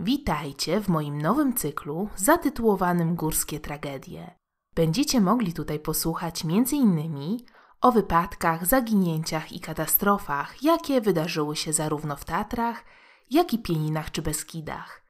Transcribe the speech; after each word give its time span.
Witajcie 0.00 0.80
w 0.80 0.88
moim 0.88 1.22
nowym 1.22 1.54
cyklu 1.54 2.08
zatytułowanym 2.16 3.14
Górskie 3.14 3.60
Tragedie. 3.60 4.34
Będziecie 4.74 5.20
mogli 5.20 5.52
tutaj 5.52 5.78
posłuchać 5.78 6.44
m.in. 6.44 7.36
o 7.80 7.92
wypadkach, 7.92 8.66
zaginięciach 8.66 9.52
i 9.52 9.60
katastrofach, 9.60 10.62
jakie 10.62 11.00
wydarzyły 11.00 11.56
się 11.56 11.72
zarówno 11.72 12.16
w 12.16 12.24
Tatrach, 12.24 12.84
jak 13.30 13.54
i 13.54 13.58
Pieninach 13.58 14.10
czy 14.10 14.22
Beskidach. 14.22 15.04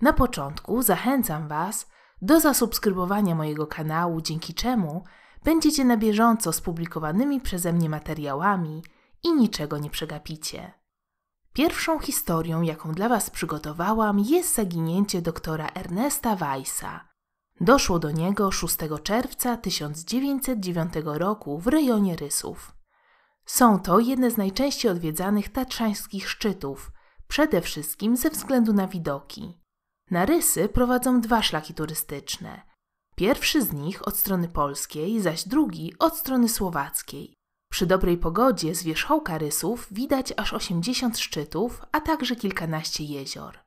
Na 0.00 0.12
początku 0.12 0.82
zachęcam 0.82 1.48
Was 1.48 1.90
do 2.22 2.40
zasubskrybowania 2.40 3.34
mojego 3.34 3.66
kanału, 3.66 4.20
dzięki 4.20 4.54
czemu 4.54 5.04
będziecie 5.44 5.84
na 5.84 5.96
bieżąco 5.96 6.52
z 6.52 6.60
publikowanymi 6.60 7.40
przeze 7.40 7.72
mnie 7.72 7.88
materiałami 7.88 8.82
i 9.22 9.32
niczego 9.32 9.78
nie 9.78 9.90
przegapicie. 9.90 10.72
Pierwszą 11.56 11.98
historią, 11.98 12.62
jaką 12.62 12.92
dla 12.92 13.08
Was 13.08 13.30
przygotowałam, 13.30 14.18
jest 14.18 14.54
zaginięcie 14.54 15.22
doktora 15.22 15.68
Ernesta 15.74 16.36
Weissa. 16.36 17.08
Doszło 17.60 17.98
do 17.98 18.10
niego 18.10 18.50
6 18.52 18.76
czerwca 19.02 19.56
1909 19.56 20.92
roku 21.04 21.58
w 21.58 21.66
rejonie 21.66 22.16
Rysów. 22.16 22.72
Są 23.46 23.80
to 23.80 24.00
jedne 24.00 24.30
z 24.30 24.36
najczęściej 24.36 24.90
odwiedzanych 24.90 25.52
tatrzańskich 25.52 26.30
szczytów, 26.30 26.90
przede 27.28 27.60
wszystkim 27.60 28.16
ze 28.16 28.30
względu 28.30 28.72
na 28.72 28.86
widoki. 28.86 29.60
Na 30.10 30.26
Rysy 30.26 30.68
prowadzą 30.68 31.20
dwa 31.20 31.42
szlaki 31.42 31.74
turystyczne. 31.74 32.62
Pierwszy 33.14 33.62
z 33.62 33.72
nich 33.72 34.08
od 34.08 34.18
strony 34.18 34.48
polskiej, 34.48 35.20
zaś 35.20 35.48
drugi 35.48 35.94
od 35.98 36.16
strony 36.16 36.48
słowackiej. 36.48 37.36
Przy 37.70 37.86
dobrej 37.86 38.18
pogodzie 38.18 38.74
z 38.74 38.82
wierzchołka 38.82 39.38
Rysów 39.38 39.86
widać 39.90 40.32
aż 40.36 40.52
80 40.52 41.18
szczytów, 41.18 41.82
a 41.92 42.00
także 42.00 42.36
kilkanaście 42.36 43.04
jezior. 43.04 43.58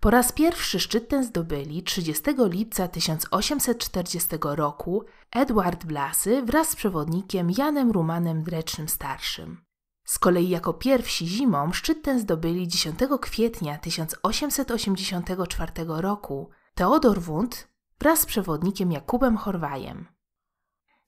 Po 0.00 0.10
raz 0.10 0.32
pierwszy 0.32 0.80
szczyt 0.80 1.08
ten 1.08 1.24
zdobyli 1.24 1.82
30 1.82 2.22
lipca 2.38 2.88
1840 2.88 4.28
roku 4.42 5.04
Edward 5.30 5.84
Blasy 5.84 6.42
wraz 6.42 6.70
z 6.70 6.76
przewodnikiem 6.76 7.50
Janem 7.58 7.90
Rumanem 7.90 8.42
Drecznym 8.42 8.88
Starszym. 8.88 9.64
Z 10.04 10.18
kolei 10.18 10.48
jako 10.48 10.72
pierwsi 10.72 11.26
zimą 11.26 11.72
szczyt 11.72 12.02
ten 12.02 12.20
zdobyli 12.20 12.68
10 12.68 12.98
kwietnia 13.20 13.78
1884 13.78 15.72
roku 15.86 16.50
Teodor 16.74 17.20
Wundt 17.20 17.68
wraz 18.00 18.20
z 18.20 18.26
przewodnikiem 18.26 18.92
Jakubem 18.92 19.36
Chorwajem. 19.36 20.06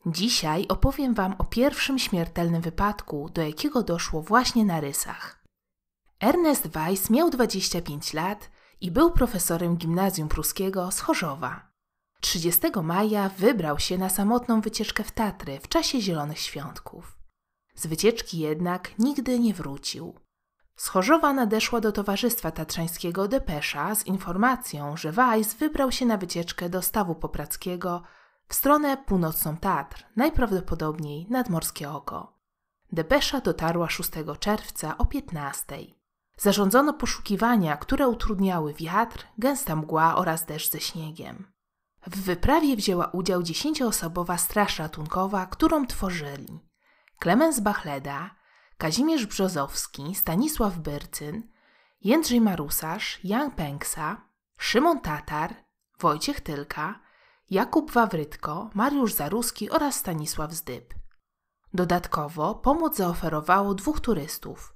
Dzisiaj 0.06 0.66
opowiem 0.68 1.14
Wam 1.14 1.34
o 1.38 1.44
pierwszym 1.44 1.98
śmiertelnym 1.98 2.62
wypadku, 2.62 3.30
do 3.34 3.42
jakiego 3.42 3.82
doszło 3.82 4.22
właśnie 4.22 4.64
na 4.64 4.80
rysach. 4.80 5.44
Ernest 6.20 6.66
Weiss 6.66 7.10
miał 7.10 7.30
25 7.30 8.12
lat 8.12 8.50
i 8.80 8.90
był 8.90 9.10
profesorem 9.10 9.76
gimnazjum 9.76 10.28
pruskiego 10.28 10.90
z 10.90 11.00
Chorzowa. 11.00 11.68
30 12.20 12.60
maja 12.82 13.28
wybrał 13.28 13.78
się 13.78 13.98
na 13.98 14.08
samotną 14.08 14.60
wycieczkę 14.60 15.04
w 15.04 15.12
Tatry 15.12 15.60
w 15.60 15.68
czasie 15.68 16.00
Zielonych 16.00 16.38
Świątków. 16.38 17.18
Z 17.74 17.86
wycieczki 17.86 18.38
jednak 18.38 18.98
nigdy 18.98 19.38
nie 19.38 19.54
wrócił. 19.54 20.14
Z 20.76 20.88
Chorzowa 20.88 21.32
nadeszła 21.32 21.80
do 21.80 21.92
Towarzystwa 21.92 22.50
Tatrzańskiego 22.50 23.28
depesza 23.28 23.94
z 23.94 24.06
informacją, 24.06 24.96
że 24.96 25.12
Weiss 25.12 25.54
wybrał 25.54 25.92
się 25.92 26.06
na 26.06 26.16
wycieczkę 26.16 26.68
do 26.68 26.82
stawu 26.82 27.14
poprackiego 27.14 28.02
w 28.48 28.54
stronę 28.54 28.96
północną 28.96 29.56
Tatr, 29.56 30.04
najprawdopodobniej 30.16 31.26
nad 31.30 31.48
Morskie 31.48 31.90
Oko. 31.90 32.38
Depesza 32.92 33.40
dotarła 33.40 33.90
6 33.90 34.10
czerwca 34.40 34.98
o 34.98 35.06
15. 35.06 35.76
Zarządzono 36.36 36.92
poszukiwania, 36.92 37.76
które 37.76 38.08
utrudniały 38.08 38.74
wiatr, 38.74 39.26
gęsta 39.38 39.76
mgła 39.76 40.16
oraz 40.16 40.44
deszcz 40.44 40.72
ze 40.72 40.80
śniegiem. 40.80 41.52
W 42.06 42.20
wyprawie 42.22 42.76
wzięła 42.76 43.06
udział 43.06 43.42
dziesięcioosobowa 43.42 44.38
straż 44.38 44.78
ratunkowa, 44.78 45.46
którą 45.46 45.86
tworzyli 45.86 46.60
Klemens 47.18 47.60
Bachleda, 47.60 48.30
Kazimierz 48.78 49.26
Brzozowski, 49.26 50.14
Stanisław 50.14 50.78
Byrcyn, 50.78 51.42
Jędrzej 52.00 52.40
Marusarz, 52.40 53.20
Jan 53.24 53.50
Pęksa, 53.50 54.28
Szymon 54.56 55.00
Tatar, 55.00 55.54
Wojciech 56.00 56.40
Tylka, 56.40 57.00
Jakub 57.50 57.90
Wawrytko, 57.90 58.70
Mariusz 58.74 59.14
Zaruski 59.14 59.70
oraz 59.70 59.94
Stanisław 59.94 60.52
Zdyb. 60.52 60.94
Dodatkowo 61.74 62.54
pomoc 62.54 62.96
zaoferowało 62.96 63.74
dwóch 63.74 64.00
turystów 64.00 64.74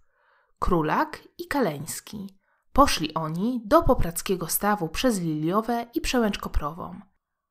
Królak 0.58 1.28
i 1.38 1.46
Kaleński. 1.46 2.38
Poszli 2.72 3.14
oni 3.14 3.62
do 3.64 3.82
poprackiego 3.82 4.46
stawu 4.46 4.88
przez 4.88 5.20
Liliowe 5.20 5.86
i 5.94 6.00
Przełęcz 6.00 6.38
Koprową. 6.38 7.00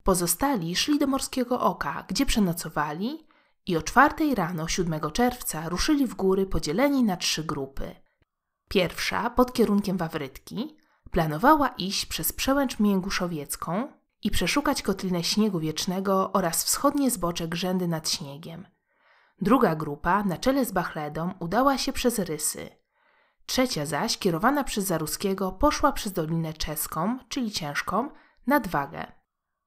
Pozostali 0.03 0.75
szli 0.75 1.00
do 1.00 1.07
Morskiego 1.07 1.61
Oka, 1.61 2.05
gdzie 2.07 2.25
przenocowali 2.25 3.28
i 3.66 3.78
o 3.78 3.81
czwartej 3.81 4.35
rano 4.35 4.67
7 4.67 5.11
czerwca 5.13 5.69
ruszyli 5.69 6.07
w 6.07 6.16
góry 6.16 6.45
podzieleni 6.45 7.03
na 7.03 7.17
trzy 7.17 7.44
grupy. 7.44 7.95
Pierwsza, 8.69 9.29
pod 9.29 9.53
kierunkiem 9.53 9.97
Wawrytki, 9.97 10.78
planowała 11.11 11.67
iść 11.67 12.05
przez 12.05 12.34
Przełęcz 12.34 12.79
Mięguszowiecką 12.79 13.97
i 14.28 14.32
przeszukać 14.32 14.82
kotlinę 14.82 15.24
śniegu 15.24 15.60
wiecznego 15.60 16.34
oraz 16.34 16.64
wschodnie 16.64 17.12
zbocze 17.12 17.48
grzędy 17.48 17.88
nad 17.88 18.10
śniegiem. 18.10 18.68
Druga 19.42 19.76
grupa, 19.76 20.24
na 20.24 20.38
czele 20.38 20.66
z 20.66 20.72
Bachledą, 20.72 21.34
udała 21.40 21.78
się 21.78 21.94
przez 21.94 22.20
Rysy. 22.20 22.70
Trzecia 23.46 23.86
zaś, 23.86 24.18
kierowana 24.18 24.64
przez 24.64 24.86
Zaruskiego, 24.86 25.52
poszła 25.52 25.92
przez 25.92 26.14
Dolinę 26.14 26.54
Czeską, 26.54 27.20
czyli 27.30 27.52
ciężką, 27.52 28.10
nad 28.48 28.68
Wagę. 28.68 29.12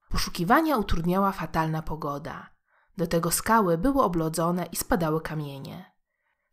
Poszukiwania 0.08 0.76
utrudniała 0.76 1.32
fatalna 1.32 1.82
pogoda. 1.82 2.50
Do 2.96 3.06
tego 3.06 3.30
skały 3.30 3.78
były 3.78 4.02
oblodzone 4.02 4.66
i 4.72 4.76
spadały 4.76 5.20
kamienie. 5.20 5.92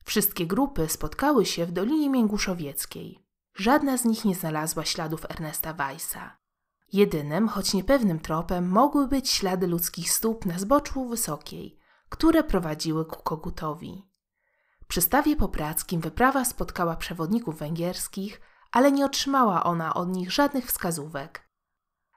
Wszystkie 0.04 0.48
grupy 0.48 0.90
spotkały 0.90 1.46
się 1.46 1.66
w 1.66 1.72
Dolinie 1.72 2.10
Mięguszowieckiej. 2.10 3.26
Żadna 3.56 3.98
z 3.98 4.06
nich 4.06 4.26
nie 4.26 4.36
znalazła 4.36 4.86
śladów 4.86 5.26
Ernesta 5.30 5.74
Weissa. 5.74 6.38
Jedynym, 6.94 7.48
choć 7.48 7.74
niepewnym 7.74 8.20
tropem 8.20 8.70
mogły 8.70 9.08
być 9.08 9.30
ślady 9.30 9.68
ludzkich 9.68 10.12
stóp 10.12 10.46
na 10.46 10.60
zboczu 10.60 11.06
wysokiej, 11.06 11.80
które 12.10 12.44
prowadziły 12.44 13.06
ku 13.06 13.24
kogutowi. 13.24 14.10
Przy 14.88 15.02
stawie 15.02 15.36
poprackim 15.36 16.02
wyprawa 16.02 16.46
spotkała 16.46 16.96
przewodników 16.96 17.58
węgierskich, 17.58 18.42
ale 18.72 18.92
nie 18.92 19.06
otrzymała 19.06 19.64
ona 19.64 19.94
od 19.94 20.10
nich 20.10 20.32
żadnych 20.32 20.66
wskazówek. 20.66 21.50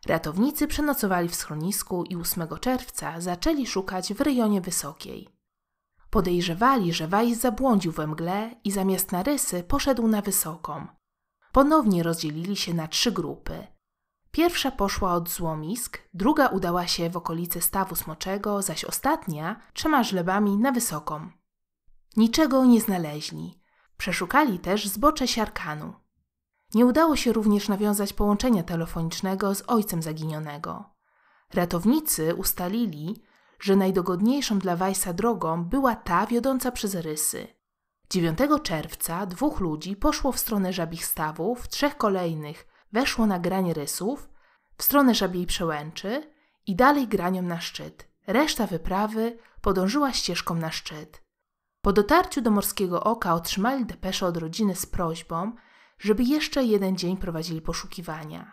Ratownicy 0.07 0.67
przenocowali 0.67 1.29
w 1.29 1.35
schronisku 1.35 2.05
i 2.05 2.17
8 2.17 2.49
czerwca 2.61 3.21
zaczęli 3.21 3.67
szukać 3.67 4.15
w 4.15 4.21
rejonie 4.21 4.61
Wysokiej. 4.61 5.29
Podejrzewali, 6.11 6.93
że 6.93 7.09
Weiss 7.09 7.41
zabłądził 7.41 7.93
we 7.93 8.07
mgle 8.07 8.57
i 8.65 8.71
zamiast 8.71 9.13
na 9.13 9.23
rysy 9.23 9.63
poszedł 9.63 10.09
na 10.09 10.23
Wysoką. 10.23 10.87
Ponownie 11.53 12.03
rozdzielili 12.03 12.57
się 12.57 12.75
na 12.75 12.89
trzy 12.89 13.13
grupy– 13.13 13.67
Pierwsza 14.31 14.71
poszła 14.71 15.15
od 15.15 15.31
złomisk, 15.31 15.99
druga 16.15 16.47
udała 16.47 16.87
się 16.87 17.11
w 17.11 17.17
okolice 17.17 17.61
stawu 17.61 17.95
smoczego, 17.95 18.63
zaś 18.63 18.85
ostatnia 18.85 19.61
trzema 19.73 20.03
żlebami 20.03 20.57
na 20.57 20.73
wysoką. 20.73 21.31
Niczego 22.17 22.65
nie 22.65 22.81
znaleźli. 22.81 23.61
Przeszukali 23.97 24.59
też 24.59 24.89
zbocze 24.89 25.29
siarkanu. 25.29 25.93
Nie 26.75 26.87
udało 26.87 27.17
się 27.17 27.33
również 27.33 27.69
nawiązać 27.69 28.13
połączenia 28.13 28.63
telefonicznego 28.63 29.55
z 29.55 29.63
ojcem 29.67 30.03
zaginionego. 30.03 30.85
Ratownicy 31.55 32.35
ustalili, 32.35 33.23
że 33.61 33.77
najdogodniejszą 33.77 34.59
dla 34.59 34.77
Weissa 34.77 35.13
drogą 35.13 35.65
była 35.65 35.97
ta 35.97 36.27
wiodąca 36.27 36.73
przez 36.73 36.95
rysy. 36.95 37.49
9 38.11 38.39
czerwca 38.63 39.27
dwóch 39.27 39.61
ludzi 39.61 39.97
poszło 39.97 40.33
w 40.33 40.39
stronę 40.39 40.73
żabich 40.73 41.07
stawów, 41.07 41.69
trzech 41.69 41.97
kolejnych 41.97 42.70
weszło 42.93 43.27
na 43.27 43.39
granie 43.39 43.75
rysów, 43.75 44.29
w 44.79 44.83
stronę 44.83 45.15
żabiej 45.15 45.47
przełęczy 45.47 46.33
i 46.67 46.77
dalej 46.77 47.09
graniom 47.09 47.47
na 47.47 47.61
szczyt. 47.61 48.09
Reszta 48.27 48.67
wyprawy 48.67 49.39
podążyła 49.61 50.13
ścieżką 50.13 50.55
na 50.55 50.71
szczyt. 50.71 51.23
Po 51.83 51.93
dotarciu 51.93 52.41
do 52.41 52.51
Morskiego 52.51 53.05
Oka 53.05 53.35
otrzymali 53.35 53.87
depeszę 53.87 54.27
od 54.27 54.37
rodziny 54.37 54.77
z 54.77 54.87
prośbą, 54.87 55.53
żeby 55.99 56.23
jeszcze 56.23 56.65
jeden 56.65 56.97
dzień 56.97 57.17
prowadzili 57.17 57.63
poszukiwania. 57.63 58.53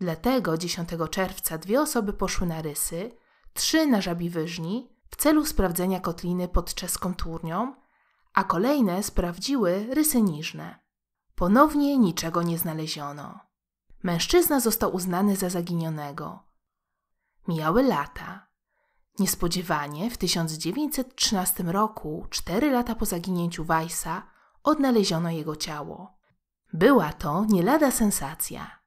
Dlatego 0.00 0.58
10 0.58 0.88
czerwca 1.10 1.58
dwie 1.58 1.80
osoby 1.80 2.12
poszły 2.12 2.46
na 2.46 2.62
rysy, 2.62 3.16
trzy 3.52 3.86
na 3.86 4.00
żabi 4.00 4.30
wyżni 4.30 4.96
w 5.10 5.16
celu 5.16 5.44
sprawdzenia 5.44 6.00
kotliny 6.00 6.48
pod 6.48 6.74
czeską 6.74 7.14
turnią, 7.14 7.74
a 8.34 8.44
kolejne 8.44 9.02
sprawdziły 9.02 9.86
rysy 9.94 10.22
niżne. 10.22 10.78
Ponownie 11.34 11.98
niczego 11.98 12.42
nie 12.42 12.58
znaleziono. 12.58 13.45
Mężczyzna 14.06 14.60
został 14.60 14.94
uznany 14.94 15.36
za 15.36 15.48
zaginionego. 15.48 16.38
Mijały 17.48 17.82
lata. 17.82 18.46
Niespodziewanie 19.18 20.10
w 20.10 20.18
1913 20.18 21.62
roku, 21.62 22.26
cztery 22.30 22.70
lata 22.70 22.94
po 22.94 23.04
zaginięciu 23.06 23.64
Weissa, 23.64 24.22
odnaleziono 24.62 25.30
jego 25.30 25.56
ciało. 25.56 26.18
Była 26.72 27.12
to 27.12 27.44
nie 27.48 27.62
lada 27.62 27.90
sensacja. 27.90 28.80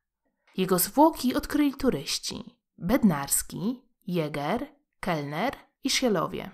Jego 0.57 0.79
zwłoki 0.79 1.35
odkryli 1.35 1.73
turyści 1.73 2.57
Bednarski, 2.77 3.81
Jäger, 4.07 4.65
Kellner 4.99 5.55
i 5.83 5.89
Sielowie. 5.89 6.51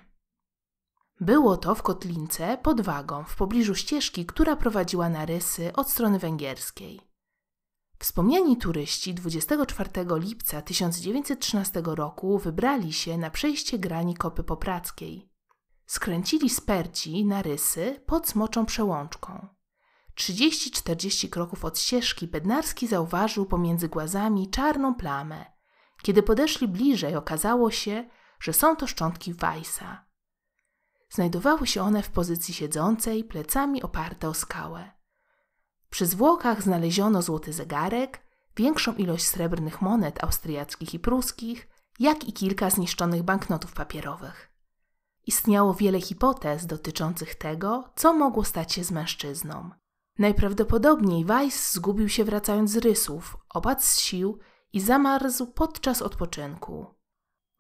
Było 1.20 1.58
to 1.58 1.76
w 1.76 1.82
Kotlince 1.82 2.58
pod 2.58 2.82
wagą 2.82 3.24
w 3.24 3.36
pobliżu 3.36 3.76
ścieżki, 3.76 4.26
która 4.26 4.56
prowadziła 4.56 5.10
na 5.10 5.26
rysy 5.26 5.74
od 5.74 5.90
strony 5.90 6.20
węgierskiej. 6.20 7.15
Wspomniani 8.00 8.58
turyści 8.58 9.14
24 9.14 9.90
lipca 10.20 10.62
1913 10.62 11.82
roku 11.86 12.40
wybrali 12.40 12.94
się 12.94 13.18
na 13.18 13.30
przejście 13.30 13.80
grani 13.80 14.16
Kopy 14.16 14.44
Poprackiej. 14.44 15.30
Skręcili 15.86 16.50
z 16.50 16.62
Perci 16.62 17.26
na 17.26 17.42
rysy 17.42 18.02
pod 18.06 18.28
Smoczą 18.30 18.66
Przełączką. 18.66 19.48
30-40 20.16 21.30
kroków 21.30 21.66
od 21.66 21.80
ścieżki 21.80 22.28
Bednarski 22.28 22.88
zauważył 22.88 23.46
pomiędzy 23.46 23.90
głazami 23.90 24.50
czarną 24.50 24.96
plamę. 24.96 25.46
Kiedy 26.02 26.24
podeszli 26.24 26.68
bliżej, 26.68 27.16
okazało 27.16 27.72
się, 27.72 28.10
że 28.40 28.54
są 28.54 28.76
to 28.76 28.88
szczątki 28.88 29.34
Weissa. 29.34 30.06
Znajdowały 31.10 31.68
się 31.68 31.82
one 31.82 32.04
w 32.04 32.10
pozycji 32.10 32.54
siedzącej, 32.54 33.24
plecami 33.24 33.84
oparte 33.84 34.30
o 34.30 34.34
skałę. 34.34 34.95
Przy 35.90 36.06
zwłokach 36.06 36.64
znaleziono 36.64 37.22
złoty 37.22 37.54
zegarek, 37.54 38.22
większą 38.58 38.96
ilość 38.96 39.26
srebrnych 39.26 39.82
monet 39.82 40.24
austriackich 40.24 40.94
i 40.94 41.00
pruskich, 41.00 41.68
jak 42.00 42.24
i 42.24 42.34
kilka 42.34 42.70
zniszczonych 42.70 43.24
banknotów 43.24 43.74
papierowych. 43.74 44.52
Istniało 45.28 45.74
wiele 45.74 46.02
hipotez 46.02 46.66
dotyczących 46.66 47.36
tego, 47.36 47.90
co 47.96 48.14
mogło 48.14 48.44
stać 48.44 48.74
się 48.74 48.84
z 48.84 48.92
mężczyzną. 48.92 49.70
Najprawdopodobniej 50.18 51.26
Weiss 51.26 51.74
zgubił 51.74 52.10
się 52.10 52.24
wracając 52.24 52.72
z 52.72 52.78
rysów, 52.78 53.38
opadł 53.50 53.82
z 53.82 54.00
sił 54.00 54.40
i 54.74 54.82
zamarzł 54.82 55.48
podczas 55.48 56.02
odpoczynku. 56.02 56.86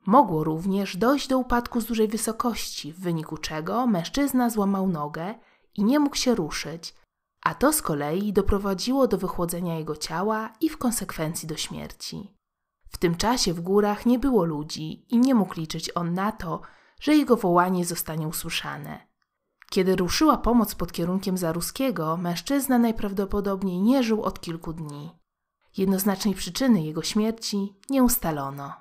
Mogło 0.05 0.43
również 0.43 0.97
dojść 0.97 1.27
do 1.27 1.37
upadku 1.37 1.81
z 1.81 1.85
dużej 1.85 2.07
wysokości, 2.07 2.93
w 2.93 2.99
wyniku 2.99 3.37
czego 3.37 3.87
mężczyzna 3.87 4.49
złamał 4.49 4.87
nogę 4.87 5.35
i 5.75 5.83
nie 5.83 5.99
mógł 5.99 6.15
się 6.15 6.35
ruszyć, 6.35 6.95
a 7.45 7.53
to 7.53 7.73
z 7.73 7.81
kolei 7.81 8.33
doprowadziło 8.33 9.07
do 9.07 9.17
wychłodzenia 9.17 9.77
jego 9.77 9.95
ciała 9.95 10.53
i 10.61 10.69
w 10.69 10.77
konsekwencji 10.77 11.47
do 11.47 11.57
śmierci. 11.57 12.37
W 12.89 12.97
tym 12.97 13.15
czasie 13.15 13.53
w 13.53 13.61
górach 13.61 14.05
nie 14.05 14.19
było 14.19 14.45
ludzi 14.45 15.05
i 15.09 15.19
nie 15.19 15.35
mógł 15.35 15.53
liczyć 15.59 15.91
on 15.95 16.13
na 16.13 16.31
to, 16.31 16.61
że 16.99 17.15
jego 17.15 17.37
wołanie 17.37 17.85
zostanie 17.85 18.27
usłyszane. 18.27 19.07
Kiedy 19.69 19.95
ruszyła 19.95 20.37
pomoc 20.37 20.75
pod 20.75 20.91
kierunkiem 20.91 21.37
Zaruskiego, 21.37 22.17
mężczyzna 22.17 22.79
najprawdopodobniej 22.79 23.81
nie 23.81 24.03
żył 24.03 24.23
od 24.23 24.41
kilku 24.41 24.73
dni. 24.73 25.11
Jednoznacznej 25.77 26.33
przyczyny 26.33 26.83
jego 26.83 27.03
śmierci 27.03 27.79
nie 27.89 28.03
ustalono. 28.03 28.73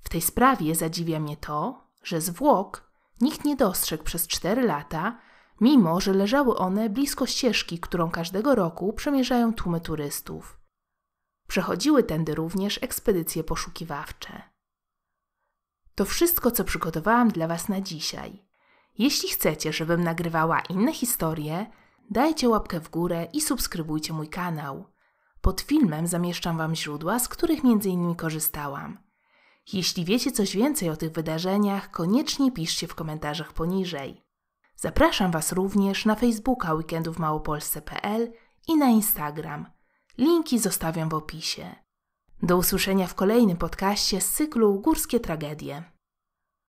W 0.00 0.08
tej 0.08 0.20
sprawie 0.20 0.74
zadziwia 0.74 1.20
mnie 1.20 1.36
to, 1.36 1.84
że 2.02 2.20
zwłok 2.20 2.90
nikt 3.20 3.44
nie 3.44 3.56
dostrzegł 3.56 4.04
przez 4.04 4.26
cztery 4.26 4.62
lata, 4.62 5.18
mimo 5.60 6.00
że 6.00 6.12
leżały 6.12 6.56
one 6.56 6.90
blisko 6.90 7.26
ścieżki, 7.26 7.78
którą 7.78 8.10
każdego 8.10 8.54
roku 8.54 8.92
przemierzają 8.92 9.54
tłumy 9.54 9.80
turystów. 9.80 10.60
Przechodziły 11.48 12.02
tędy 12.02 12.34
również 12.34 12.78
ekspedycje 12.82 13.44
poszukiwawcze. 13.44 14.42
To 15.94 16.04
wszystko, 16.04 16.50
co 16.50 16.64
przygotowałam 16.64 17.28
dla 17.28 17.48
Was 17.48 17.68
na 17.68 17.80
dzisiaj. 17.80 18.44
Jeśli 18.98 19.28
chcecie, 19.28 19.72
żebym 19.72 20.04
nagrywała 20.04 20.60
inne 20.60 20.92
historie, 20.92 21.66
dajcie 22.10 22.48
łapkę 22.48 22.80
w 22.80 22.90
górę 22.90 23.28
i 23.32 23.40
subskrybujcie 23.40 24.12
mój 24.12 24.28
kanał. 24.28 24.84
Pod 25.40 25.60
filmem 25.60 26.06
zamieszczam 26.06 26.58
Wam 26.58 26.74
źródła, 26.74 27.18
z 27.18 27.28
których 27.28 27.64
m.in. 27.64 28.14
korzystałam. 28.14 28.98
Jeśli 29.72 30.04
wiecie 30.04 30.32
coś 30.32 30.56
więcej 30.56 30.90
o 30.90 30.96
tych 30.96 31.12
wydarzeniach, 31.12 31.90
koniecznie 31.90 32.52
piszcie 32.52 32.86
w 32.86 32.94
komentarzach 32.94 33.52
poniżej. 33.52 34.29
Zapraszam 34.82 35.30
Was 35.30 35.52
również 35.52 36.04
na 36.04 36.14
Facebooka 36.14 36.74
weekendówmałopolsce.pl 36.74 38.32
i 38.68 38.76
na 38.76 38.88
Instagram. 38.88 39.66
Linki 40.18 40.58
zostawiam 40.58 41.08
w 41.08 41.14
opisie. 41.14 41.74
Do 42.42 42.56
usłyszenia 42.56 43.06
w 43.06 43.14
kolejnym 43.14 43.56
podcaście 43.56 44.20
z 44.20 44.32
cyklu 44.32 44.80
Górskie 44.80 45.20
Tragedie. 45.20 45.82